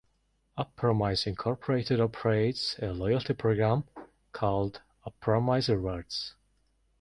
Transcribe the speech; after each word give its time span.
Upromise 0.57 1.27
Incorporated 1.27 2.01
operates 2.01 2.75
a 2.79 2.91
loyalty 2.91 3.35
program 3.35 3.83
called 4.31 4.81
Upromise 5.05 5.69
Rewards. 5.69 6.33